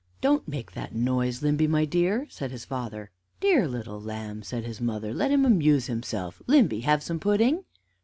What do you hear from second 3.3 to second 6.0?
"Dear little lamb!" said his mother; "let him amuse